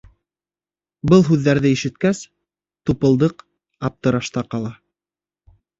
Был 1.11 1.21
һүҙҙәрҙе 1.27 1.73
ишеткәс, 1.75 2.23
Тупылдыҡ 2.91 3.47
аптырашта 3.91 4.49
ҡала: 4.53 4.77